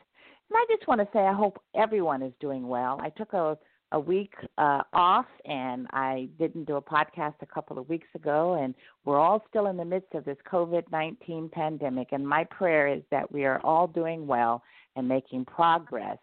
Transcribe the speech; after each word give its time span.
And 0.49 0.57
I 0.57 0.65
just 0.69 0.87
want 0.89 1.01
to 1.01 1.09
say 1.13 1.21
I 1.21 1.33
hope 1.33 1.63
everyone 1.75 2.23
is 2.23 2.33
doing 2.41 2.67
well. 2.67 2.99
I 3.01 3.11
took 3.11 3.33
a 3.33 3.59
a 3.93 4.01
week 4.01 4.33
uh, 4.59 4.83
off 4.93 5.27
and 5.45 5.87
I 5.91 6.29
didn't 6.39 6.66
do 6.66 6.77
a 6.77 6.83
podcast 6.83 7.35
a 7.43 7.47
couple 7.47 7.79
of 7.79 7.89
weeks 7.89 8.07
ago, 8.15 8.55
and 8.55 8.74
we're 9.05 9.19
all 9.19 9.43
still 9.49 9.66
in 9.66 9.77
the 9.77 9.85
midst 9.85 10.15
of 10.15 10.24
this 10.24 10.37
COVID 10.51 10.85
19 10.93 11.51
pandemic. 11.52 12.09
And 12.13 12.27
my 12.27 12.45
prayer 12.45 12.89
is 12.89 13.02
that 13.11 13.30
we 13.33 13.45
are 13.45 13.61
all 13.65 13.87
doing 13.87 14.27
well 14.27 14.63
and 14.96 15.09
making 15.09 15.45
progress 15.45 16.19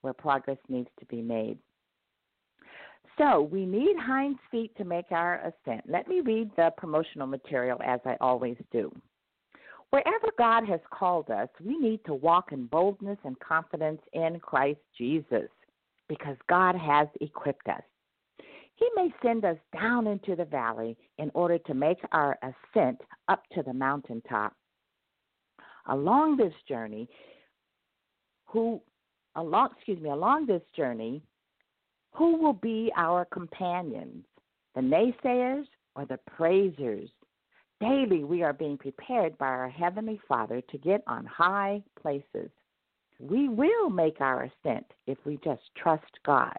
where 0.00 0.12
progress 0.12 0.58
needs 0.68 0.88
to 0.98 1.06
be 1.06 1.22
made. 1.22 1.58
So, 3.18 3.42
we 3.42 3.66
need 3.66 3.94
hinds 3.98 4.38
feet 4.50 4.74
to 4.78 4.84
make 4.84 5.12
our 5.12 5.40
ascent. 5.40 5.82
Let 5.86 6.08
me 6.08 6.22
read 6.22 6.50
the 6.56 6.72
promotional 6.78 7.26
material 7.26 7.78
as 7.84 8.00
I 8.06 8.16
always 8.20 8.56
do. 8.72 8.90
Wherever 9.92 10.28
God 10.38 10.66
has 10.66 10.80
called 10.90 11.28
us, 11.30 11.50
we 11.62 11.76
need 11.76 12.00
to 12.06 12.14
walk 12.14 12.52
in 12.52 12.64
boldness 12.64 13.18
and 13.24 13.38
confidence 13.40 14.00
in 14.14 14.40
Christ 14.40 14.80
Jesus 14.96 15.50
because 16.08 16.36
God 16.48 16.74
has 16.74 17.08
equipped 17.20 17.68
us. 17.68 17.82
He 18.76 18.88
may 18.96 19.12
send 19.22 19.44
us 19.44 19.58
down 19.74 20.06
into 20.06 20.34
the 20.34 20.46
valley 20.46 20.96
in 21.18 21.30
order 21.34 21.58
to 21.58 21.74
make 21.74 21.98
our 22.12 22.38
ascent 22.42 23.02
up 23.28 23.42
to 23.52 23.62
the 23.62 23.74
mountaintop. 23.74 24.54
Along 25.86 26.38
this 26.38 26.54
journey, 26.66 27.06
who 28.46 28.80
along 29.36 29.70
excuse 29.76 30.00
me, 30.00 30.08
along 30.08 30.46
this 30.46 30.62
journey, 30.74 31.22
who 32.14 32.38
will 32.38 32.54
be 32.54 32.90
our 32.96 33.26
companions? 33.26 34.24
The 34.74 34.80
naysayers 34.80 35.66
or 35.94 36.06
the 36.06 36.18
praisers? 36.34 37.10
Daily, 37.82 38.22
we 38.22 38.44
are 38.44 38.52
being 38.52 38.78
prepared 38.78 39.36
by 39.38 39.48
our 39.48 39.68
Heavenly 39.68 40.20
Father 40.28 40.60
to 40.70 40.78
get 40.78 41.02
on 41.08 41.26
high 41.26 41.82
places. 42.00 42.48
We 43.18 43.48
will 43.48 43.90
make 43.90 44.20
our 44.20 44.44
ascent 44.44 44.86
if 45.08 45.18
we 45.24 45.40
just 45.42 45.62
trust 45.76 46.04
God. 46.24 46.56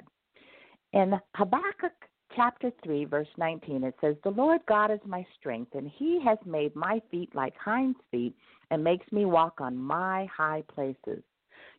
In 0.91 1.13
Habakkuk 1.35 1.93
chapter 2.35 2.71
3, 2.83 3.05
verse 3.05 3.29
19, 3.37 3.85
it 3.85 3.95
says, 4.01 4.17
The 4.25 4.31
Lord 4.31 4.59
God 4.67 4.91
is 4.91 4.99
my 5.05 5.25
strength, 5.39 5.75
and 5.75 5.89
He 5.95 6.19
has 6.25 6.37
made 6.45 6.75
my 6.75 7.01
feet 7.09 7.33
like 7.33 7.55
hinds' 7.55 7.99
feet 8.11 8.35
and 8.69 8.83
makes 8.83 9.09
me 9.13 9.23
walk 9.23 9.61
on 9.61 9.77
my 9.77 10.25
high 10.25 10.63
places. 10.75 11.23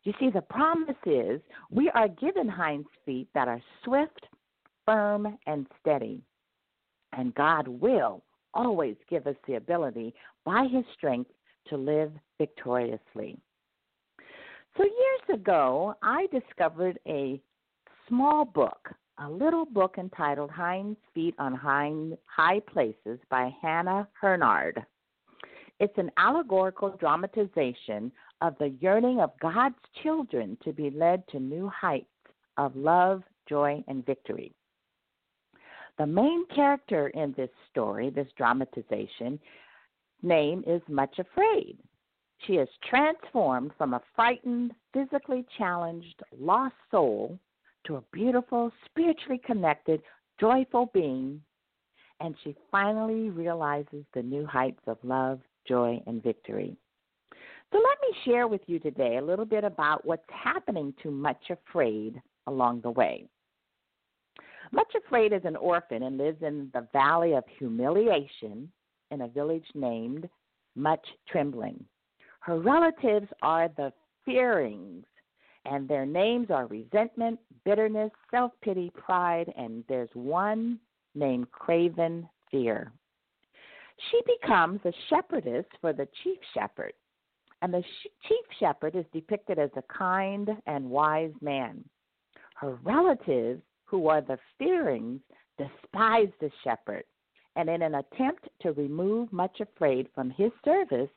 You 0.05 0.13
see, 0.19 0.31
the 0.31 0.41
promise 0.41 0.95
is 1.05 1.39
we 1.69 1.91
are 1.91 2.07
given 2.07 2.49
hinds' 2.49 2.89
feet 3.05 3.27
that 3.35 3.47
are 3.47 3.61
swift, 3.83 4.25
firm, 4.87 5.37
and 5.45 5.67
steady. 5.79 6.23
And 7.13 7.35
God 7.35 7.67
will 7.67 8.23
always 8.55 8.95
give 9.09 9.27
us 9.27 9.35
the 9.47 9.55
ability 9.55 10.13
by 10.45 10.67
His 10.71 10.85
strength 10.95 11.31
to 11.67 11.77
live 11.77 12.11
victoriously. 12.37 13.37
So, 14.77 14.83
years 14.83 15.39
ago, 15.39 15.95
I 16.01 16.27
discovered 16.31 16.99
a 17.07 17.39
small 18.07 18.45
book, 18.45 18.89
a 19.19 19.29
little 19.29 19.65
book 19.65 19.95
entitled 19.97 20.51
Hinds 20.51 20.97
Feet 21.13 21.35
on 21.39 21.53
High 21.55 22.59
Places 22.71 23.19
by 23.29 23.53
Hannah 23.61 24.07
Hurnard. 24.19 24.83
It's 25.79 25.97
an 25.97 26.11
allegorical 26.17 26.95
dramatization 26.99 28.11
of 28.41 28.55
the 28.59 28.75
yearning 28.81 29.21
of 29.21 29.31
God's 29.41 29.75
children 30.03 30.57
to 30.63 30.73
be 30.73 30.89
led 30.89 31.27
to 31.29 31.39
new 31.39 31.69
heights 31.69 32.07
of 32.57 32.75
love, 32.75 33.23
joy, 33.47 33.83
and 33.87 34.05
victory. 34.05 34.53
The 35.97 36.05
main 36.05 36.45
character 36.47 37.07
in 37.09 37.33
this 37.37 37.49
story, 37.71 38.09
this 38.09 38.27
dramatization, 38.37 39.39
name 40.21 40.63
is 40.67 40.81
Much 40.89 41.19
Afraid. 41.19 41.77
She 42.39 42.53
is 42.53 42.67
transformed 42.89 43.71
from 43.77 43.93
a 43.93 44.01
frightened, 44.13 44.73
physically 44.93 45.45
challenged, 45.57 46.21
lost 46.37 46.75
soul 46.91 47.39
to 47.85 47.95
a 47.95 48.03
beautiful, 48.11 48.71
spiritually 48.85 49.39
connected, 49.45 50.01
joyful 50.39 50.89
being, 50.93 51.41
and 52.19 52.35
she 52.43 52.55
finally 52.71 53.29
realizes 53.29 54.03
the 54.13 54.21
new 54.21 54.45
heights 54.45 54.81
of 54.87 54.97
love, 55.03 55.39
joy, 55.65 56.01
and 56.07 56.21
victory. 56.21 56.75
So, 57.71 57.79
let 57.79 57.97
me 58.01 58.17
share 58.25 58.47
with 58.47 58.61
you 58.67 58.79
today 58.79 59.17
a 59.17 59.23
little 59.23 59.45
bit 59.45 59.63
about 59.63 60.05
what's 60.05 60.29
happening 60.29 60.93
to 61.03 61.11
Much 61.11 61.49
Afraid 61.49 62.21
along 62.47 62.81
the 62.81 62.91
way. 62.91 63.27
Much 64.71 64.91
Afraid 64.95 65.33
is 65.33 65.45
an 65.45 65.55
orphan 65.55 66.03
and 66.03 66.17
lives 66.17 66.41
in 66.41 66.69
the 66.73 66.87
Valley 66.93 67.33
of 67.33 67.43
Humiliation 67.59 68.71
in 69.11 69.21
a 69.21 69.27
village 69.27 69.65
named 69.73 70.29
Much 70.75 71.05
Trembling. 71.27 71.83
Her 72.39 72.59
relatives 72.59 73.27
are 73.41 73.69
the 73.69 73.91
Fearings, 74.23 75.05
and 75.65 75.87
their 75.87 76.05
names 76.05 76.49
are 76.49 76.65
resentment, 76.65 77.39
bitterness, 77.63 78.11
self 78.31 78.51
pity, 78.61 78.91
pride, 78.95 79.53
and 79.55 79.83
there's 79.87 80.09
one 80.13 80.79
named 81.13 81.51
Craven 81.51 82.27
Fear. 82.49 82.91
She 84.09 84.19
becomes 84.25 84.79
a 84.83 84.91
shepherdess 85.09 85.65
for 85.79 85.93
the 85.93 86.07
chief 86.23 86.39
shepherd, 86.53 86.93
and 87.61 87.73
the 87.73 87.83
chief 88.27 88.45
shepherd 88.59 88.95
is 88.95 89.05
depicted 89.13 89.59
as 89.59 89.69
a 89.75 89.83
kind 89.83 90.49
and 90.65 90.89
wise 90.89 91.33
man. 91.41 91.83
Her 92.55 92.75
relatives 92.83 93.61
who 93.95 94.09
are 94.09 94.19
the 94.19 94.37
fearings, 94.59 95.21
despise 95.57 96.27
the 96.41 96.51
shepherd, 96.65 97.05
and 97.55 97.69
in 97.69 97.81
an 97.81 97.95
attempt 97.95 98.45
to 98.61 98.73
remove 98.73 99.31
Much 99.31 99.61
Afraid 99.61 100.09
from 100.13 100.29
his 100.29 100.51
service, 100.65 101.09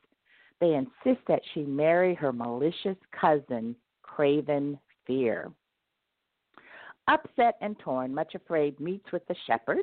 they 0.61 0.75
insist 0.75 1.27
that 1.27 1.43
she 1.53 1.63
marry 1.65 2.15
her 2.15 2.33
malicious 2.33 2.97
cousin, 3.11 3.75
Craven 4.03 4.79
Fear. 5.09 5.51
Upset 7.09 7.57
and 7.61 7.77
torn, 7.81 8.15
Much 8.15 8.37
Afraid 8.37 8.79
meets 8.79 9.11
with 9.11 9.27
the 9.27 9.35
shepherd. 9.49 9.83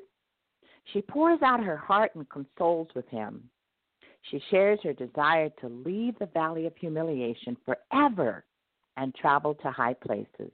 She 0.94 1.02
pours 1.02 1.42
out 1.42 1.62
her 1.62 1.76
heart 1.76 2.16
and 2.16 2.30
consoles 2.30 2.88
with 2.96 3.10
him. 3.10 3.50
She 4.32 4.42
shares 4.50 4.80
her 4.84 4.94
desire 4.94 5.50
to 5.60 5.68
leave 5.68 6.18
the 6.18 6.28
valley 6.28 6.66
of 6.66 6.78
humiliation 6.78 7.58
forever 7.66 8.46
and 8.96 9.14
travel 9.16 9.54
to 9.56 9.70
high 9.70 9.96
places. 9.96 10.54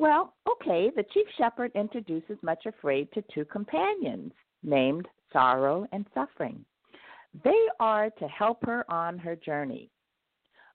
Well, 0.00 0.32
okay, 0.50 0.90
the 0.96 1.04
chief 1.12 1.26
shepherd 1.36 1.72
introduces 1.74 2.38
Much 2.42 2.64
Afraid 2.64 3.12
to 3.12 3.22
two 3.34 3.44
companions 3.44 4.32
named 4.62 5.06
Sorrow 5.30 5.86
and 5.92 6.06
Suffering. 6.14 6.64
They 7.44 7.66
are 7.80 8.08
to 8.08 8.26
help 8.26 8.64
her 8.64 8.90
on 8.90 9.18
her 9.18 9.36
journey. 9.36 9.90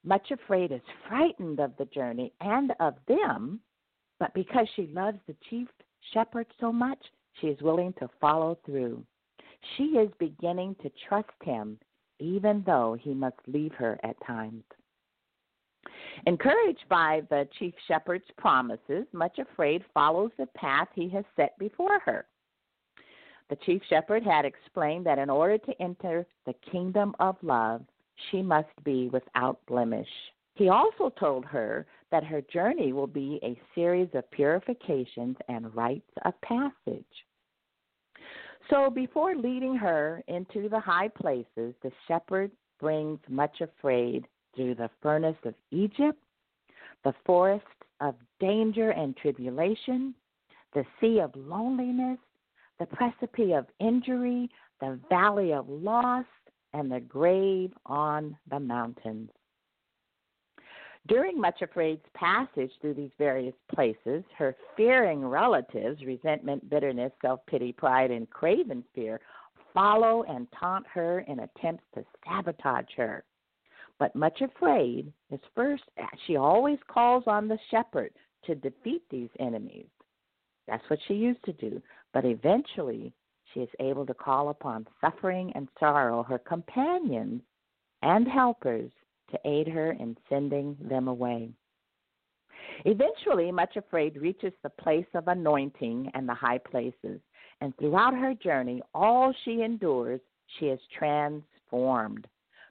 Much 0.04 0.30
Afraid 0.30 0.72
is 0.72 0.82
frightened 1.10 1.60
of 1.60 1.76
the 1.78 1.86
journey 1.86 2.34
and 2.40 2.74
of 2.80 2.98
them, 3.08 3.62
but 4.20 4.32
because 4.36 4.68
she 4.76 4.92
loves 4.94 5.18
the 5.26 5.36
chief 5.50 5.70
shepherd 6.14 6.46
so 6.60 6.72
much, 6.72 7.04
she 7.42 7.48
is 7.48 7.60
willing 7.64 7.94
to 7.94 8.08
follow 8.22 8.60
through. 8.64 9.04
She 9.76 9.86
is 9.98 10.12
beginning 10.20 10.76
to 10.84 10.92
trust 11.10 11.42
him, 11.44 11.80
even 12.20 12.62
though 12.64 12.96
he 13.02 13.16
must 13.16 13.40
leave 13.48 13.74
her 13.74 14.00
at 14.04 14.24
times. 14.28 14.64
Encouraged 16.26 16.86
by 16.90 17.22
the 17.30 17.48
chief 17.60 17.74
shepherd's 17.88 18.30
promises, 18.38 19.06
Much 19.14 19.38
Afraid 19.40 19.84
follows 19.94 20.32
the 20.38 20.48
path 20.48 20.88
he 20.94 21.10
has 21.10 21.26
set 21.36 21.58
before 21.60 22.00
her. 22.00 22.26
The 23.50 23.58
chief 23.58 23.82
shepherd 23.90 24.24
had 24.24 24.46
explained 24.46 25.06
that 25.06 25.20
in 25.20 25.30
order 25.30 25.58
to 25.58 25.82
enter 25.82 26.26
the 26.46 26.56
kingdom 26.72 27.14
of 27.20 27.36
love, 27.44 27.84
she 28.32 28.42
must 28.42 28.84
be 28.84 29.10
without 29.10 29.60
blemish. 29.68 30.10
He 30.56 30.70
also 30.70 31.10
told 31.10 31.46
her 31.46 31.86
that 32.12 32.24
her 32.24 32.42
journey 32.42 32.94
will 32.94 33.08
be 33.08 33.40
a 33.44 33.60
series 33.76 34.10
of 34.14 34.30
purifications 34.32 35.38
and 35.48 35.76
rites 35.76 36.10
of 36.24 36.40
passage. 36.42 37.06
So 38.70 38.90
before 38.90 39.36
leading 39.36 39.76
her 39.76 40.24
into 40.28 40.70
the 40.70 40.80
high 40.80 41.10
places, 41.10 41.76
the 41.84 41.92
shepherd 42.08 42.52
brings 42.80 43.20
much 43.30 43.62
afraid 43.62 44.28
through 44.56 44.76
the 44.76 44.90
furnace 45.02 45.38
of 45.44 45.54
Egypt, 45.72 46.20
the 47.04 47.14
forest 47.26 47.66
of 48.02 48.16
danger 48.40 48.92
and 48.92 49.16
tribulation, 49.18 50.14
the 50.74 50.86
sea 51.00 51.20
of 51.20 51.32
loneliness, 51.36 52.20
the 52.80 52.86
precipice 52.86 53.54
of 53.56 53.66
injury, 53.80 54.50
the 54.82 55.00
valley 55.10 55.54
of 55.54 55.70
loss, 55.70 56.26
and 56.74 56.92
the 56.92 57.00
grave 57.00 57.72
on 57.86 58.38
the 58.50 58.60
mountains. 58.60 59.30
During 61.08 61.40
Much 61.40 61.62
Afraid's 61.62 62.02
passage 62.16 62.72
through 62.82 62.96
these 62.96 63.12
various 63.18 63.54
places, 63.74 64.24
her 64.38 64.56
fearing 64.76 65.24
relatives, 65.24 66.04
resentment, 66.04 66.68
bitterness, 66.70 67.12
self 67.22 67.46
pity, 67.46 67.72
pride, 67.72 68.10
and 68.10 68.30
craven 68.30 68.84
fear, 68.96 69.22
follow 69.74 70.24
and 70.24 70.48
taunt 70.60 70.86
her 70.88 71.20
in 71.22 71.42
attempts 71.42 71.84
to 71.94 72.04
sabotage 72.26 72.90
her. 72.98 73.24
But 73.98 74.16
Much 74.16 74.42
Afraid 74.42 75.12
is 75.32 75.40
first, 75.56 75.84
she 76.26 76.36
always 76.36 76.80
calls 76.88 77.24
on 77.28 77.48
the 77.48 77.60
shepherd 77.72 78.12
to 78.46 78.56
defeat 78.56 79.04
these 79.10 79.30
enemies. 79.40 79.88
That's 80.68 80.88
what 80.90 81.00
she 81.08 81.14
used 81.14 81.44
to 81.46 81.54
do. 81.54 81.82
But 82.14 82.26
eventually, 82.26 83.14
she 83.54 83.62
is 83.62 83.70
able 83.80 84.06
to 84.06 84.14
call 84.14 84.50
upon 84.50 84.88
suffering 85.00 85.52
and 85.56 85.70
sorrow, 85.80 86.24
her 86.24 86.40
companions 86.40 87.42
and 88.02 88.28
helpers, 88.28 88.92
to 89.32 89.40
aid 89.46 89.68
her 89.68 89.94
in 89.94 90.18
sending 90.30 90.78
them 90.80 91.08
away. 91.08 91.52
Eventually, 92.84 93.52
Much 93.52 93.76
Afraid 93.76 94.18
reaches 94.18 94.54
the 94.62 94.70
place 94.70 95.08
of 95.14 95.28
anointing 95.28 96.12
and 96.14 96.28
the 96.28 96.34
high 96.34 96.58
places, 96.58 97.22
and 97.62 97.76
throughout 97.78 98.14
her 98.14 98.34
journey, 98.34 98.82
all 98.94 99.34
she 99.44 99.62
endures, 99.62 100.20
she 100.60 100.68
is 100.68 100.80
transformed. 100.98 102.28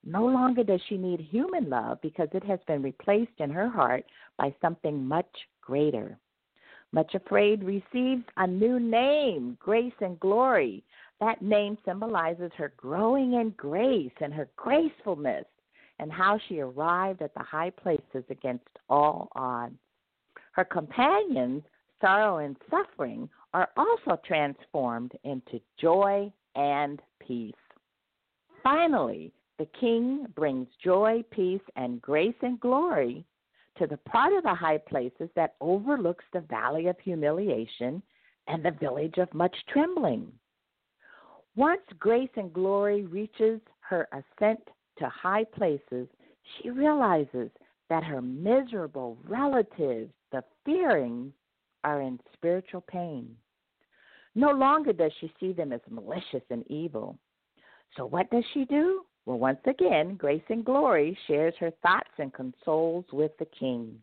No 0.07 0.27
longer 0.27 0.63
does 0.63 0.81
she 0.89 0.99
need 0.99 1.21
human 1.21 1.71
love 1.71 2.01
because 2.03 2.29
it 2.33 2.45
has 2.45 2.61
been 2.67 2.83
replaced 2.83 3.39
in 3.39 3.51
her 3.51 3.69
heart 3.69 4.05
by 4.37 4.55
something 4.61 5.07
much 5.07 5.31
greater. 5.63 6.19
Much 6.93 7.15
Afraid 7.15 7.65
receives 7.65 8.23
a 8.37 8.47
new 8.47 8.79
name, 8.79 9.57
Grace 9.59 9.95
and 10.01 10.21
Glory. 10.21 10.85
That 11.21 11.43
name 11.43 11.79
symbolizes 11.85 12.53
her 12.57 12.73
growing 12.77 13.35
in 13.35 13.51
grace 13.57 14.13
and 14.21 14.33
her 14.33 14.49
gracefulness 14.57 15.47
and 15.99 16.13
how 16.13 16.39
she 16.49 16.61
arrived 16.61 17.23
at 17.23 17.35
the 17.35 17.43
high 17.43 17.71
places 17.71 18.25
against 18.29 18.69
all 18.89 19.29
odds. 19.35 19.75
Her 20.53 20.65
companions, 20.65 21.63
sorrow 22.01 22.39
and 22.39 22.57
suffering, 22.71 23.29
are 23.55 23.71
also 23.77 24.21
transformed 24.25 25.13
into 25.25 25.61
joy 25.81 26.33
and 26.55 27.01
peace. 27.21 27.55
Finally, 28.63 29.33
the 29.59 29.69
king 29.79 30.27
brings 30.35 30.67
joy, 30.83 31.25
peace, 31.31 31.61
and 31.77 32.03
grace 32.03 32.35
and 32.43 32.59
glory 32.61 33.25
to 33.79 33.87
the 33.87 33.97
part 33.99 34.33
of 34.33 34.43
the 34.43 34.55
high 34.55 34.79
places 34.79 35.29
that 35.37 35.55
overlooks 35.61 36.25
the 36.33 36.41
valley 36.41 36.87
of 36.87 36.99
humiliation 37.01 38.03
and 38.47 38.65
the 38.65 38.71
village 38.73 39.19
of 39.19 39.33
much 39.33 39.55
trembling. 39.69 40.31
Once 41.57 41.83
grace 41.99 42.31
and 42.37 42.53
glory 42.53 43.07
reaches 43.07 43.61
her 43.81 44.09
ascent 44.13 44.61
to 44.99 45.09
high 45.09 45.45
places, 45.45 46.09
she 46.59 46.71
realizes 46.71 47.51
that 47.89 48.05
her 48.05 48.21
miserable 48.21 49.19
relatives, 49.27 50.13
the 50.33 50.43
fearing, 50.65 51.33
are 51.85 52.01
in 52.01 52.19
spiritual 52.33 52.81
pain. 52.81 53.37
No 54.35 54.51
longer 54.51 54.93
does 54.93 55.13
she 55.21 55.33
see 55.39 55.53
them 55.53 55.73
as 55.73 55.81
malicious 55.89 56.43
and 56.51 56.65
evil. 56.69 57.19
So, 57.97 58.05
what 58.07 58.31
does 58.31 58.45
she 58.53 58.65
do? 58.65 59.05
Well, 59.27 59.39
once 59.39 59.61
again, 59.67 60.17
Grace 60.17 60.43
and 60.49 60.65
Glory 60.65 61.17
shares 61.27 61.55
her 61.59 61.73
thoughts 61.83 62.11
and 62.19 62.33
consoles 62.33 63.07
with 63.13 63.33
the 63.39 63.47
king. 63.59 63.99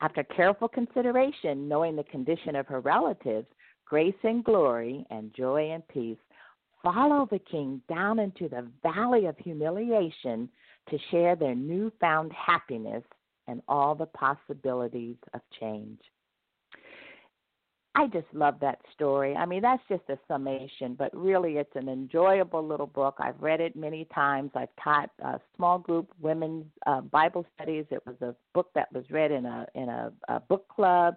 After 0.00 0.22
careful 0.22 0.68
consideration, 0.68 1.68
knowing 1.68 1.96
the 1.96 2.04
condition 2.04 2.54
of 2.54 2.66
her 2.66 2.80
relatives, 2.80 3.46
Grace 3.84 4.14
and 4.22 4.44
Glory 4.44 5.06
and 5.10 5.34
Joy 5.34 5.70
and 5.70 5.86
Peace 5.88 6.18
follow 6.82 7.26
the 7.30 7.38
king 7.38 7.80
down 7.88 8.18
into 8.18 8.48
the 8.48 8.70
valley 8.82 9.26
of 9.26 9.36
humiliation 9.38 10.48
to 10.90 10.98
share 11.10 11.34
their 11.34 11.54
newfound 11.54 12.32
happiness 12.32 13.02
and 13.48 13.62
all 13.66 13.94
the 13.94 14.06
possibilities 14.06 15.16
of 15.34 15.40
change. 15.58 15.98
I 17.98 18.06
just 18.06 18.28
love 18.32 18.60
that 18.60 18.78
story. 18.94 19.34
I 19.34 19.44
mean, 19.44 19.60
that's 19.60 19.82
just 19.88 20.04
a 20.08 20.16
summation, 20.28 20.94
but 20.96 21.10
really 21.12 21.54
it's 21.56 21.74
an 21.74 21.88
enjoyable 21.88 22.64
little 22.64 22.86
book. 22.86 23.16
I've 23.18 23.40
read 23.40 23.60
it 23.60 23.74
many 23.74 24.06
times. 24.14 24.52
I've 24.54 24.68
taught 24.80 25.10
a 25.20 25.40
small 25.56 25.80
group 25.80 26.12
women's 26.20 26.66
uh, 26.86 27.00
Bible 27.00 27.44
studies. 27.56 27.86
It 27.90 28.00
was 28.06 28.14
a 28.20 28.36
book 28.54 28.68
that 28.76 28.86
was 28.92 29.02
read 29.10 29.32
in 29.32 29.46
a 29.46 29.66
in 29.74 29.88
a, 29.88 30.12
a 30.28 30.38
book 30.38 30.68
club 30.68 31.16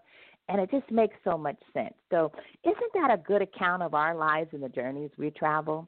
and 0.49 0.59
it 0.59 0.71
just 0.71 0.89
makes 0.91 1.15
so 1.23 1.37
much 1.37 1.57
sense. 1.71 1.93
So, 2.09 2.31
isn't 2.63 2.93
that 2.95 3.11
a 3.13 3.17
good 3.17 3.43
account 3.43 3.83
of 3.83 3.93
our 3.93 4.15
lives 4.15 4.49
and 4.51 4.63
the 4.63 4.69
journeys 4.69 5.11
we 5.19 5.29
travel? 5.29 5.87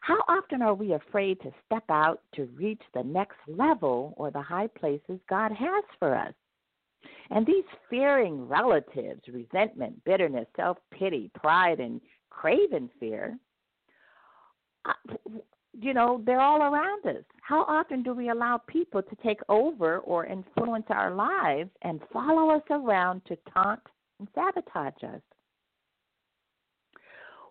How 0.00 0.18
often 0.26 0.60
are 0.60 0.74
we 0.74 0.94
afraid 0.94 1.40
to 1.42 1.52
step 1.66 1.84
out 1.88 2.20
to 2.34 2.48
reach 2.56 2.82
the 2.94 3.04
next 3.04 3.38
level 3.46 4.12
or 4.16 4.32
the 4.32 4.42
high 4.42 4.66
places 4.66 5.20
God 5.30 5.52
has 5.52 5.84
for 6.00 6.16
us? 6.16 6.34
And 7.30 7.46
these 7.46 7.64
fearing 7.88 8.46
relatives, 8.46 9.22
resentment, 9.28 10.04
bitterness, 10.04 10.46
self 10.56 10.78
pity, 10.90 11.30
pride, 11.34 11.80
and 11.80 12.00
craven 12.30 12.90
fear, 13.00 13.38
uh, 14.84 14.92
you 15.80 15.94
know, 15.94 16.22
they're 16.26 16.40
all 16.40 16.62
around 16.62 17.06
us. 17.06 17.24
How 17.40 17.62
often 17.62 18.02
do 18.02 18.12
we 18.14 18.28
allow 18.28 18.60
people 18.66 19.02
to 19.02 19.16
take 19.24 19.40
over 19.48 19.98
or 20.00 20.26
influence 20.26 20.86
our 20.90 21.14
lives 21.14 21.70
and 21.82 22.00
follow 22.12 22.50
us 22.50 22.62
around 22.70 23.22
to 23.26 23.36
taunt 23.52 23.80
and 24.18 24.28
sabotage 24.34 25.02
us? 25.02 25.20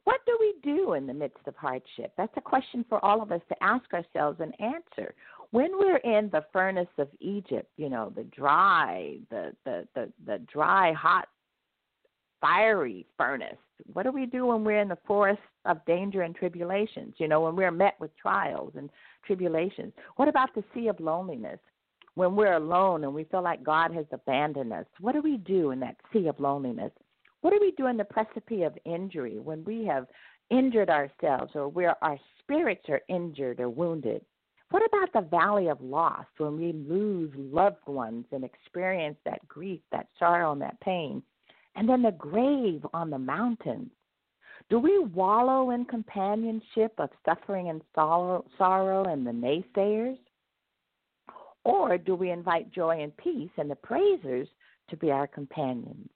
What 0.03 0.21
do 0.25 0.37
we 0.39 0.55
do 0.63 0.93
in 0.93 1.05
the 1.05 1.13
midst 1.13 1.47
of 1.47 1.55
hardship? 1.55 2.13
That's 2.17 2.33
a 2.37 2.41
question 2.41 2.85
for 2.89 3.03
all 3.05 3.21
of 3.21 3.31
us 3.31 3.41
to 3.49 3.63
ask 3.63 3.85
ourselves 3.93 4.39
and 4.39 4.53
answer. 4.59 5.13
When 5.51 5.77
we're 5.77 5.97
in 5.97 6.29
the 6.31 6.45
furnace 6.53 6.87
of 6.97 7.09
Egypt, 7.19 7.69
you 7.77 7.89
know, 7.89 8.11
the 8.15 8.23
dry, 8.23 9.17
the 9.29 9.53
the 9.65 9.87
the, 9.95 10.11
the 10.25 10.39
dry, 10.51 10.93
hot, 10.93 11.27
fiery 12.39 13.05
furnace. 13.17 13.57
What 13.93 14.03
do 14.03 14.11
we 14.11 14.25
do 14.25 14.47
when 14.47 14.63
we're 14.63 14.79
in 14.79 14.87
the 14.87 14.97
forest 15.05 15.41
of 15.65 15.83
danger 15.85 16.21
and 16.21 16.35
tribulations? 16.35 17.15
You 17.17 17.27
know, 17.27 17.41
when 17.41 17.55
we're 17.55 17.71
met 17.71 17.95
with 17.99 18.15
trials 18.17 18.73
and 18.75 18.89
tribulations. 19.25 19.93
What 20.15 20.27
about 20.27 20.53
the 20.55 20.63
sea 20.73 20.87
of 20.87 20.99
loneliness? 20.99 21.59
When 22.15 22.35
we're 22.35 22.53
alone 22.53 23.03
and 23.03 23.13
we 23.13 23.23
feel 23.25 23.41
like 23.41 23.63
God 23.63 23.93
has 23.93 24.05
abandoned 24.11 24.73
us, 24.73 24.85
what 24.99 25.13
do 25.13 25.21
we 25.21 25.37
do 25.37 25.71
in 25.71 25.79
that 25.79 25.95
sea 26.11 26.27
of 26.27 26.39
loneliness? 26.39 26.91
What 27.41 27.51
do 27.51 27.59
we 27.61 27.71
do 27.71 27.87
in 27.87 27.97
the 27.97 28.03
precipice 28.03 28.65
of 28.65 28.77
injury 28.85 29.39
when 29.39 29.63
we 29.63 29.85
have 29.85 30.07
injured 30.49 30.89
ourselves 30.89 31.51
or 31.55 31.69
where 31.69 31.95
our 32.03 32.19
spirits 32.39 32.83
are 32.89 33.01
injured 33.07 33.59
or 33.59 33.69
wounded? 33.69 34.23
What 34.71 34.83
about 34.85 35.11
the 35.11 35.29
valley 35.29 35.67
of 35.67 35.81
loss 35.81 36.25
when 36.37 36.57
we 36.57 36.71
lose 36.71 37.29
loved 37.35 37.85
ones 37.87 38.25
and 38.31 38.45
experience 38.45 39.17
that 39.25 39.45
grief, 39.45 39.81
that 39.91 40.07
sorrow, 40.17 40.53
and 40.53 40.61
that 40.61 40.79
pain? 40.79 41.21
And 41.75 41.87
then 41.87 42.01
the 42.01 42.13
grave 42.13 42.85
on 42.93 43.09
the 43.09 43.19
mountains. 43.19 43.91
Do 44.69 44.79
we 44.79 44.97
wallow 44.99 45.71
in 45.71 45.83
companionship 45.83 46.93
of 46.99 47.09
suffering 47.25 47.67
and 47.67 47.81
sorrow, 47.93 48.45
sorrow 48.57 49.03
and 49.03 49.27
the 49.27 49.31
naysayers? 49.31 50.17
Or 51.65 51.97
do 51.97 52.15
we 52.15 52.31
invite 52.31 52.71
joy 52.71 53.01
and 53.01 53.15
peace 53.17 53.51
and 53.57 53.69
the 53.69 53.75
praisers 53.75 54.47
to 54.89 54.95
be 54.95 55.11
our 55.11 55.27
companions? 55.27 56.09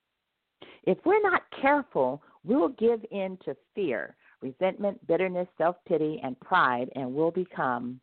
If 0.84 0.98
we're 1.04 1.22
not 1.22 1.44
careful, 1.62 2.22
we'll 2.46 2.70
give 2.70 3.04
in 3.12 3.38
to 3.44 3.58
fear, 3.74 4.16
resentment, 4.42 5.06
bitterness, 5.08 5.48
self 5.58 5.76
pity, 5.86 6.22
and 6.24 6.40
pride, 6.40 6.90
and 6.96 7.14
we'll 7.14 7.32
become 7.32 8.00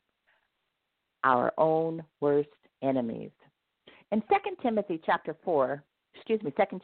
our 1.24 1.52
own 1.58 2.02
worst 2.20 2.48
enemies. 2.82 3.30
In 4.10 4.20
2 4.22 4.26
Timothy 4.62 5.00
chapter 5.04 5.36
4, 5.44 5.82
excuse 6.14 6.42
me, 6.42 6.52
2 6.52 6.80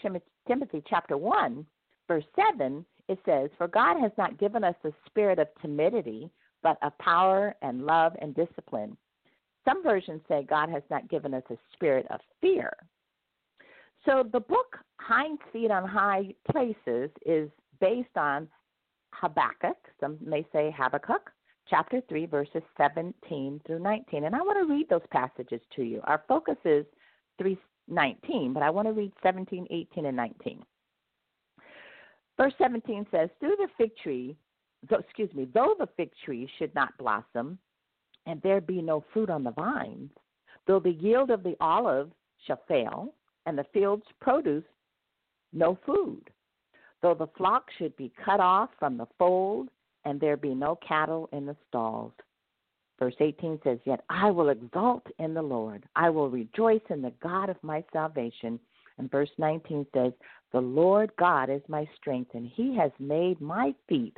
Timothy 0.46 0.82
chapter 0.88 1.16
1, 1.16 1.66
verse 2.06 2.24
7, 2.58 2.84
it 3.08 3.18
says, 3.24 3.50
For 3.58 3.68
God 3.68 4.00
has 4.00 4.12
not 4.16 4.38
given 4.38 4.64
us 4.64 4.74
a 4.84 4.90
spirit 5.06 5.38
of 5.38 5.48
timidity, 5.60 6.30
but 6.62 6.78
of 6.82 6.96
power 6.98 7.54
and 7.62 7.84
love 7.84 8.12
and 8.20 8.34
discipline. 8.34 8.96
Some 9.64 9.82
versions 9.82 10.22
say 10.28 10.46
God 10.48 10.70
has 10.70 10.82
not 10.90 11.08
given 11.10 11.34
us 11.34 11.42
a 11.50 11.56
spirit 11.72 12.06
of 12.10 12.20
fear. 12.40 12.72
So 14.06 14.24
the 14.32 14.40
book 14.40 14.78
Hind 14.98 15.38
Feet 15.52 15.70
on 15.70 15.86
High 15.86 16.34
Places 16.50 17.10
is 17.26 17.50
based 17.80 18.16
on 18.16 18.48
Habakkuk, 19.12 19.76
some 20.00 20.16
may 20.24 20.46
say 20.52 20.74
Habakkuk, 20.76 21.30
chapter 21.68 22.00
3, 22.08 22.26
verses 22.26 22.62
17 22.76 23.60
through 23.66 23.78
19. 23.78 24.24
And 24.24 24.34
I 24.34 24.38
want 24.38 24.58
to 24.58 24.72
read 24.72 24.88
those 24.88 25.06
passages 25.10 25.60
to 25.76 25.82
you. 25.82 26.00
Our 26.04 26.22
focus 26.28 26.56
is 26.64 26.86
319, 27.38 28.52
but 28.52 28.62
I 28.62 28.70
want 28.70 28.88
to 28.88 28.92
read 28.92 29.12
17, 29.22 29.66
18, 29.70 30.06
and 30.06 30.16
19. 30.16 30.62
Verse 32.36 32.52
17 32.58 33.06
says, 33.10 33.28
Through 33.40 33.56
the 33.58 33.68
fig 33.76 33.90
tree, 34.02 34.36
though, 34.88 34.98
excuse 34.98 35.32
me, 35.34 35.48
though 35.52 35.74
the 35.78 35.88
fig 35.96 36.10
tree 36.24 36.48
should 36.58 36.74
not 36.74 36.96
blossom, 36.98 37.58
and 38.26 38.40
there 38.42 38.60
be 38.60 38.80
no 38.80 39.04
fruit 39.12 39.30
on 39.30 39.42
the 39.42 39.50
vines, 39.50 40.10
though 40.66 40.80
the 40.80 40.92
yield 40.92 41.30
of 41.30 41.42
the 41.42 41.56
olive 41.60 42.10
shall 42.46 42.60
fail, 42.68 43.14
and 43.46 43.58
the 43.58 43.66
field's 43.72 44.06
produce 44.20 44.64
no 45.52 45.78
food, 45.86 46.30
though 47.02 47.14
the 47.14 47.28
flock 47.36 47.64
should 47.78 47.96
be 47.96 48.12
cut 48.24 48.38
off 48.38 48.70
from 48.78 48.96
the 48.96 49.06
fold, 49.18 49.68
and 50.08 50.18
there 50.18 50.38
be 50.38 50.54
no 50.54 50.76
cattle 50.76 51.28
in 51.32 51.44
the 51.44 51.56
stalls. 51.68 52.12
Verse 52.98 53.14
18 53.20 53.60
says, 53.62 53.78
Yet 53.84 54.00
I 54.08 54.30
will 54.30 54.48
exult 54.48 55.06
in 55.18 55.34
the 55.34 55.42
Lord. 55.42 55.84
I 55.94 56.08
will 56.08 56.30
rejoice 56.30 56.80
in 56.88 57.02
the 57.02 57.12
God 57.22 57.50
of 57.50 57.56
my 57.62 57.84
salvation. 57.92 58.58
And 58.96 59.10
verse 59.10 59.28
19 59.36 59.86
says, 59.94 60.12
The 60.52 60.60
Lord 60.60 61.12
God 61.18 61.50
is 61.50 61.60
my 61.68 61.86
strength, 61.94 62.30
and 62.32 62.50
he 62.54 62.74
has 62.76 62.90
made 62.98 63.38
my 63.40 63.74
feet 63.86 64.16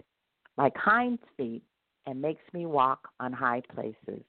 like 0.56 0.76
hinds' 0.76 1.20
feet 1.36 1.64
and 2.06 2.22
makes 2.22 2.44
me 2.52 2.66
walk 2.66 3.08
on 3.18 3.32
high 3.32 3.62
places. 3.74 4.22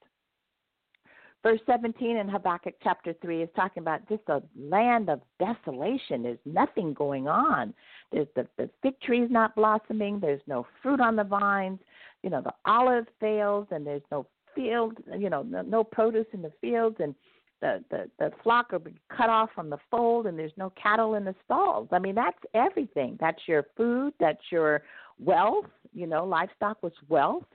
Verse 1.42 1.60
17 1.66 2.16
in 2.16 2.28
Habakkuk 2.28 2.74
chapter 2.84 3.14
3 3.20 3.42
is 3.42 3.48
talking 3.56 3.82
about 3.82 4.08
just 4.08 4.22
a 4.28 4.42
land 4.56 5.10
of 5.10 5.20
desolation. 5.40 6.22
There's 6.22 6.38
nothing 6.44 6.94
going 6.94 7.26
on. 7.26 7.74
There's 8.12 8.28
the, 8.36 8.46
the 8.56 8.70
fig 8.80 9.00
tree 9.00 9.22
is 9.22 9.30
not 9.30 9.56
blossoming. 9.56 10.20
There's 10.20 10.40
no 10.46 10.66
fruit 10.82 11.00
on 11.00 11.16
the 11.16 11.24
vines. 11.24 11.80
You 12.22 12.30
know, 12.30 12.42
the 12.42 12.54
olive 12.64 13.06
fails 13.18 13.66
and 13.72 13.84
there's 13.84 14.02
no 14.12 14.26
field, 14.54 14.98
you 15.18 15.30
know, 15.30 15.42
no, 15.42 15.62
no 15.62 15.82
produce 15.82 16.26
in 16.32 16.42
the 16.42 16.52
fields. 16.60 16.96
And 17.00 17.12
the, 17.60 17.82
the, 17.90 18.10
the 18.20 18.30
flock 18.44 18.72
are 18.72 18.80
cut 19.14 19.28
off 19.28 19.50
from 19.52 19.68
the 19.68 19.78
fold 19.90 20.26
and 20.26 20.38
there's 20.38 20.52
no 20.56 20.70
cattle 20.80 21.14
in 21.14 21.24
the 21.24 21.34
stalls. 21.44 21.88
I 21.90 21.98
mean, 21.98 22.14
that's 22.14 22.38
everything. 22.54 23.16
That's 23.18 23.40
your 23.48 23.64
food. 23.76 24.14
That's 24.20 24.42
your 24.50 24.82
wealth. 25.18 25.66
You 25.92 26.06
know, 26.06 26.24
livestock 26.24 26.80
was 26.84 26.92
wealth. 27.08 27.46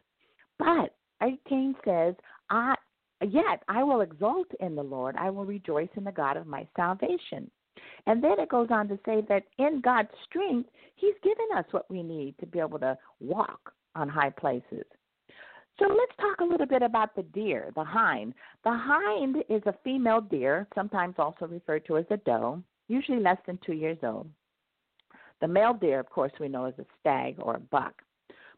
But 0.59 0.93
18 1.23 1.75
says, 1.85 2.15
I 2.49 2.75
Yet 3.21 3.63
I 3.67 3.83
will 3.83 4.01
exult 4.01 4.47
in 4.59 4.75
the 4.75 4.83
Lord. 4.83 5.15
I 5.17 5.29
will 5.29 5.45
rejoice 5.45 5.89
in 5.95 6.03
the 6.03 6.11
God 6.11 6.37
of 6.37 6.47
my 6.47 6.67
salvation. 6.75 7.49
And 8.05 8.23
then 8.23 8.39
it 8.39 8.49
goes 8.49 8.67
on 8.71 8.87
to 8.89 8.99
say 9.05 9.21
that 9.27 9.43
in 9.57 9.81
God's 9.81 10.09
strength, 10.25 10.69
He's 10.95 11.15
given 11.23 11.45
us 11.55 11.65
what 11.71 11.89
we 11.89 12.03
need 12.03 12.35
to 12.39 12.45
be 12.45 12.59
able 12.59 12.79
to 12.79 12.97
walk 13.19 13.73
on 13.95 14.09
high 14.09 14.29
places. 14.29 14.85
So 15.79 15.85
let's 15.87 16.15
talk 16.19 16.39
a 16.39 16.49
little 16.49 16.65
bit 16.65 16.81
about 16.81 17.15
the 17.15 17.23
deer, 17.23 17.71
the 17.75 17.83
hind. 17.83 18.33
The 18.63 18.75
hind 18.75 19.37
is 19.47 19.61
a 19.65 19.75
female 19.83 20.21
deer, 20.21 20.67
sometimes 20.73 21.15
also 21.19 21.45
referred 21.45 21.85
to 21.85 21.97
as 21.97 22.05
a 22.09 22.17
doe, 22.17 22.63
usually 22.87 23.19
less 23.19 23.37
than 23.45 23.59
two 23.63 23.73
years 23.73 23.99
old. 24.01 24.27
The 25.39 25.47
male 25.47 25.73
deer, 25.73 25.99
of 25.99 26.09
course, 26.09 26.31
we 26.39 26.47
know 26.47 26.65
is 26.65 26.73
a 26.79 26.85
stag 26.99 27.35
or 27.39 27.55
a 27.55 27.59
buck. 27.59 28.01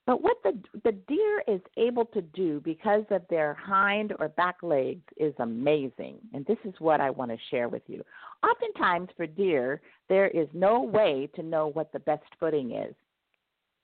But 0.10 0.24
what 0.24 0.38
the 0.42 0.60
the 0.84 0.94
deer 0.94 1.44
is 1.48 1.62
able 1.78 2.06
to 2.06 2.24
do 2.24 2.62
because 2.62 3.04
of 3.12 3.22
their 3.30 3.54
hind 3.54 4.12
or 4.18 4.30
back 4.30 4.56
legs 4.64 5.04
is 5.18 5.36
amazing. 5.38 6.18
And 6.34 6.44
this 6.48 6.58
is 6.66 6.74
what 6.80 7.00
I 7.00 7.12
want 7.12 7.30
to 7.30 7.38
share 7.52 7.70
with 7.70 7.84
you. 7.86 8.04
Oftentimes 8.44 9.10
for 9.16 9.28
deer, 9.28 9.82
there 10.08 10.28
is 10.30 10.48
no 10.52 10.82
way 10.82 11.30
to 11.36 11.44
know 11.44 11.68
what 11.68 11.92
the 11.92 12.00
best 12.00 12.24
footing 12.40 12.72
is. 12.72 12.96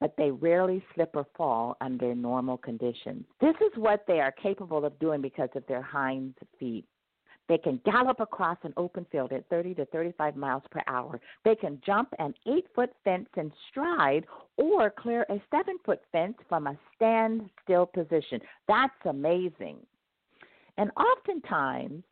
But 0.02 0.16
they 0.18 0.32
rarely 0.32 0.84
slip 0.96 1.12
or 1.14 1.28
fall 1.38 1.78
under 1.80 2.16
normal 2.16 2.58
conditions. 2.58 3.26
This 3.40 3.56
is 3.62 3.72
what 3.76 4.04
they 4.08 4.20
are 4.20 4.32
capable 4.32 4.84
of 4.84 4.98
doing 4.98 5.22
because 5.22 5.50
of 5.54 5.64
their 5.68 5.84
hind 5.84 6.34
feet. 6.60 6.88
They 7.48 7.58
can 7.58 7.80
gallop 7.86 8.20
across 8.20 8.58
an 8.64 8.74
open 8.76 9.06
field 9.12 9.32
at 9.32 9.48
30 9.50 9.76
to 9.76 9.86
35 9.86 10.36
miles 10.36 10.64
per 10.72 10.82
hour. 10.88 11.20
They 11.44 11.56
can 11.56 11.80
jump 11.86 12.10
an 12.18 12.34
eight 12.48 12.66
foot 12.74 12.92
fence 13.04 13.30
in 13.38 13.52
stride 13.70 14.26
or 14.58 14.90
clear 14.90 15.26
a 15.30 15.42
seven 15.52 15.78
foot 15.86 16.02
fence 16.12 16.36
from 16.50 16.68
a 16.68 16.78
standstill 16.96 17.86
position. 17.86 18.40
That's 18.68 18.94
amazing. 19.06 19.78
And 20.78 20.92
oftentimes, 20.98 22.04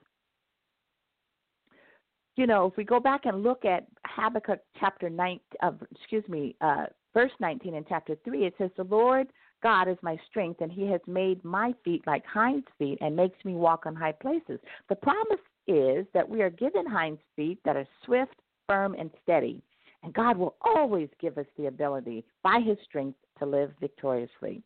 you 2.36 2.48
know, 2.48 2.68
if 2.68 2.78
we 2.78 2.84
go 2.84 3.00
back 3.00 3.26
and 3.26 3.44
look 3.44 3.66
at 3.66 3.86
Habakkuk 4.06 4.60
chapter 4.80 5.10
9, 5.10 5.40
uh, 5.62 5.72
excuse 5.92 6.28
me, 6.28 6.56
uh, 6.62 6.86
verse 7.14 7.32
19 7.40 7.76
in 7.76 7.86
chapter 7.88 8.16
3, 8.24 8.46
it 8.46 8.56
says, 8.58 8.72
The 8.78 8.84
Lord 8.84 9.28
God 9.64 9.88
is 9.88 9.98
my 10.02 10.20
strength, 10.30 10.62
and 10.62 10.72
He 10.72 10.86
has 10.88 11.02
made 11.08 11.44
my 11.44 11.74
feet 11.84 12.06
like 12.06 12.26
hinds' 12.26 12.68
feet 12.78 12.98
and 13.02 13.16
makes 13.16 13.44
me 13.46 13.56
walk 13.56 13.86
on 13.86 13.96
high 13.96 14.12
places. 14.12 14.60
The 14.90 14.96
promise 14.96 15.40
is 15.68 16.06
that 16.14 16.28
we 16.28 16.42
are 16.42 16.50
given 16.50 16.86
hinds' 16.86 17.22
feet 17.36 17.60
that 17.64 17.78
are 17.78 17.88
swift, 18.06 18.36
firm, 18.68 18.94
and 19.00 19.10
steady. 19.24 19.64
And 20.04 20.14
God 20.14 20.38
will 20.38 20.56
always 20.62 21.08
give 21.22 21.38
us 21.38 21.46
the 21.58 21.68
ability, 21.68 22.26
by 22.44 22.60
His 22.60 22.78
strength, 22.84 23.18
to 23.40 23.46
live 23.46 23.72
victoriously. 23.80 24.62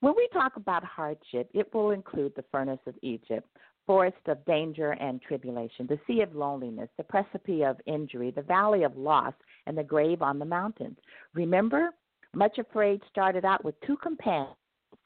When 0.00 0.14
we 0.16 0.28
talk 0.32 0.56
about 0.56 0.82
hardship, 0.82 1.50
it 1.52 1.72
will 1.72 1.90
include 1.90 2.32
the 2.34 2.44
furnace 2.50 2.80
of 2.86 2.94
Egypt, 3.02 3.46
forest 3.86 4.16
of 4.26 4.44
danger 4.46 4.92
and 4.92 5.20
tribulation, 5.20 5.86
the 5.86 6.00
sea 6.06 6.22
of 6.22 6.34
loneliness, 6.34 6.88
the 6.96 7.04
precipice 7.04 7.62
of 7.66 7.76
injury, 7.86 8.30
the 8.30 8.42
valley 8.42 8.82
of 8.82 8.96
loss, 8.96 9.34
and 9.66 9.76
the 9.76 9.84
grave 9.84 10.22
on 10.22 10.38
the 10.38 10.44
mountains. 10.44 10.96
Remember, 11.34 11.90
much 12.34 12.58
Afraid 12.58 13.00
started 13.10 13.44
out 13.44 13.64
with 13.64 13.74
two 13.86 13.96
companions, 13.98 14.56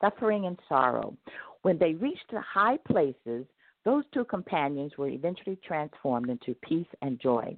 suffering 0.00 0.46
and 0.46 0.58
sorrow. 0.68 1.16
When 1.62 1.78
they 1.78 1.94
reached 1.94 2.30
the 2.30 2.40
high 2.40 2.78
places, 2.88 3.46
those 3.84 4.04
two 4.12 4.24
companions 4.24 4.92
were 4.98 5.08
eventually 5.08 5.58
transformed 5.66 6.30
into 6.30 6.54
peace 6.62 6.86
and 7.02 7.20
joy. 7.20 7.56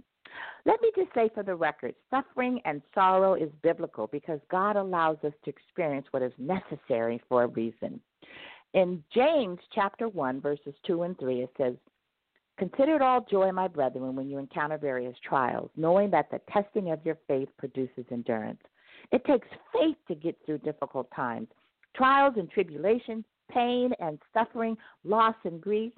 Let 0.67 0.81
me 0.83 0.93
just 0.95 1.13
say 1.15 1.31
for 1.35 1.43
the 1.43 1.55
record 1.55 1.95
suffering 2.11 2.61
and 2.65 2.83
sorrow 2.95 3.35
is 3.35 3.51
biblical 3.63 4.07
because 4.07 4.41
God 4.51 4.77
allows 4.77 5.17
us 5.25 5.33
to 5.45 5.51
experience 5.51 6.07
what 6.11 6.23
is 6.23 6.33
necessary 6.39 7.23
for 7.29 7.45
a 7.45 7.49
reason. 7.49 8.01
In 8.75 9.03
James 9.15 9.59
chapter 9.75 10.09
1, 10.09 10.41
verses 10.41 10.75
2 10.87 11.03
and 11.05 11.19
3, 11.19 11.43
it 11.43 11.51
says, 11.57 11.75
Consider 12.59 12.97
it 12.97 13.03
all 13.03 13.25
joy, 13.31 13.51
my 13.53 13.69
brethren, 13.69 14.17
when 14.17 14.29
you 14.29 14.39
encounter 14.39 14.77
various 14.77 15.17
trials, 15.27 15.71
knowing 15.77 16.11
that 16.11 16.31
the 16.31 16.41
testing 16.53 16.91
of 16.91 17.05
your 17.07 17.17
faith 17.29 17.49
produces 17.57 18.05
endurance. 18.11 18.61
It 19.13 19.25
takes 19.25 19.49
faith 19.73 19.97
to 20.09 20.15
get 20.15 20.37
through 20.45 20.59
difficult 20.59 21.09
times. 21.15 21.49
Trials 21.97 22.35
and 22.37 22.51
tribulations, 22.51 23.25
pain 23.51 23.93
and 24.01 24.19
suffering, 24.35 24.77
loss 25.05 25.35
and 25.45 25.61
grief. 25.61 25.93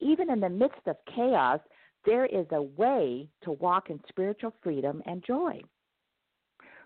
Even 0.00 0.30
in 0.30 0.40
the 0.40 0.48
midst 0.48 0.86
of 0.86 0.96
chaos, 1.14 1.60
there 2.04 2.26
is 2.26 2.46
a 2.52 2.62
way 2.62 3.28
to 3.42 3.52
walk 3.52 3.90
in 3.90 4.00
spiritual 4.08 4.52
freedom 4.62 5.02
and 5.06 5.24
joy. 5.26 5.60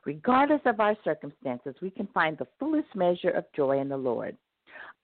Regardless 0.04 0.60
of 0.64 0.80
our 0.80 0.96
circumstances, 1.04 1.74
we 1.82 1.90
can 1.90 2.06
find 2.14 2.38
the 2.38 2.46
fullest 2.58 2.94
measure 2.94 3.30
of 3.30 3.44
joy 3.54 3.80
in 3.80 3.88
the 3.88 3.96
Lord. 3.96 4.36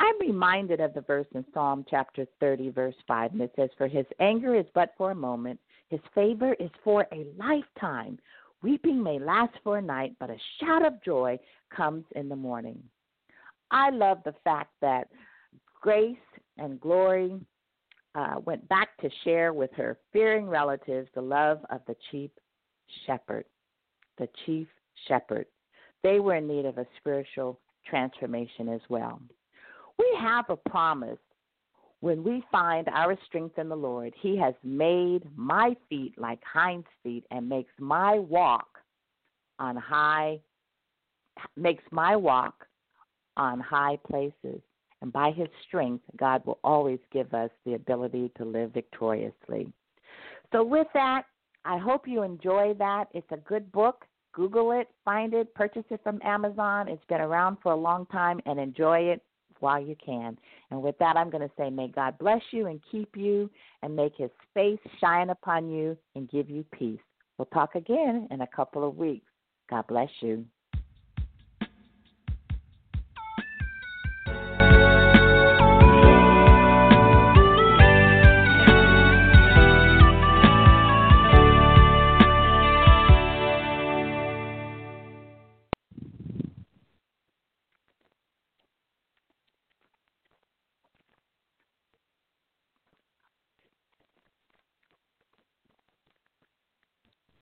I'm 0.00 0.18
reminded 0.20 0.80
of 0.80 0.94
the 0.94 1.02
verse 1.02 1.26
in 1.34 1.44
Psalm 1.52 1.84
chapter 1.88 2.26
30, 2.40 2.70
verse 2.70 2.94
5, 3.06 3.32
and 3.32 3.40
it 3.40 3.52
says, 3.56 3.70
For 3.76 3.88
his 3.88 4.06
anger 4.20 4.54
is 4.54 4.66
but 4.74 4.92
for 4.96 5.10
a 5.10 5.16
moment, 5.16 5.60
his 5.88 6.00
favor 6.14 6.54
is 6.54 6.70
for 6.82 7.06
a 7.12 7.26
lifetime. 7.36 8.18
Weeping 8.64 9.02
may 9.02 9.18
last 9.18 9.52
for 9.62 9.76
a 9.76 9.82
night, 9.82 10.16
but 10.18 10.30
a 10.30 10.38
shout 10.58 10.86
of 10.86 10.94
joy 11.04 11.38
comes 11.68 12.06
in 12.16 12.30
the 12.30 12.36
morning. 12.36 12.82
I 13.70 13.90
love 13.90 14.22
the 14.24 14.34
fact 14.42 14.70
that 14.80 15.08
Grace 15.82 16.16
and 16.56 16.80
Glory 16.80 17.38
uh, 18.14 18.36
went 18.46 18.66
back 18.70 18.96
to 19.02 19.10
share 19.22 19.52
with 19.52 19.70
her 19.74 19.98
fearing 20.14 20.48
relatives 20.48 21.10
the 21.14 21.20
love 21.20 21.58
of 21.68 21.82
the 21.86 21.94
chief 22.10 22.30
shepherd. 23.04 23.44
The 24.16 24.30
chief 24.46 24.66
shepherd. 25.08 25.44
They 26.02 26.18
were 26.18 26.36
in 26.36 26.48
need 26.48 26.64
of 26.64 26.78
a 26.78 26.86
spiritual 26.96 27.60
transformation 27.86 28.70
as 28.70 28.80
well. 28.88 29.20
We 29.98 30.10
have 30.20 30.46
a 30.48 30.56
promise 30.56 31.18
when 32.04 32.22
we 32.22 32.44
find 32.52 32.86
our 32.88 33.16
strength 33.24 33.58
in 33.58 33.70
the 33.70 33.74
Lord, 33.74 34.12
He 34.20 34.36
has 34.36 34.52
made 34.62 35.22
my 35.36 35.74
feet 35.88 36.12
like 36.18 36.38
hinds' 36.44 36.86
feet 37.02 37.24
and 37.30 37.48
makes 37.48 37.72
my 37.78 38.18
walk 38.18 38.68
on 39.58 39.74
high 39.74 40.38
makes 41.56 41.82
my 41.90 42.14
walk 42.14 42.66
on 43.38 43.58
high 43.58 43.98
places. 44.06 44.60
And 45.00 45.12
by 45.12 45.30
his 45.30 45.48
strength, 45.66 46.04
God 46.16 46.44
will 46.44 46.58
always 46.62 46.98
give 47.10 47.32
us 47.32 47.50
the 47.64 47.74
ability 47.74 48.30
to 48.36 48.44
live 48.44 48.72
victoriously. 48.72 49.72
So, 50.52 50.62
with 50.62 50.86
that, 50.92 51.22
I 51.64 51.78
hope 51.78 52.06
you 52.06 52.22
enjoy 52.22 52.74
that. 52.78 53.06
It's 53.14 53.32
a 53.32 53.38
good 53.38 53.72
book. 53.72 54.04
Google 54.34 54.72
it, 54.72 54.88
find 55.06 55.32
it, 55.32 55.54
purchase 55.54 55.84
it 55.90 56.00
from 56.02 56.20
Amazon. 56.22 56.88
It's 56.88 57.04
been 57.08 57.22
around 57.22 57.56
for 57.62 57.72
a 57.72 57.76
long 57.76 58.04
time, 58.06 58.40
and 58.44 58.60
enjoy 58.60 58.98
it 58.98 59.22
while 59.60 59.80
you 59.80 59.96
can. 60.04 60.38
And 60.70 60.82
with 60.82 60.98
that, 60.98 61.16
I'm 61.16 61.30
going 61.30 61.46
to 61.46 61.54
say, 61.56 61.70
may 61.70 61.88
God 61.88 62.18
bless 62.18 62.42
you 62.50 62.66
and 62.66 62.80
keep 62.90 63.16
you 63.16 63.50
and 63.82 63.94
make 63.94 64.12
his 64.16 64.30
face 64.52 64.78
shine 65.00 65.30
upon 65.30 65.70
you 65.70 65.96
and 66.14 66.30
give 66.30 66.50
you 66.50 66.64
peace. 66.72 67.00
We'll 67.38 67.46
talk 67.46 67.74
again 67.74 68.28
in 68.30 68.40
a 68.42 68.46
couple 68.46 68.86
of 68.86 68.96
weeks. 68.96 69.26
God 69.68 69.86
bless 69.86 70.10
you. 70.20 70.44